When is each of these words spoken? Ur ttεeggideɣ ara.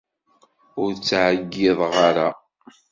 Ur 0.81 0.91
ttεeggideɣ 0.95 1.79
ara. 2.07 2.29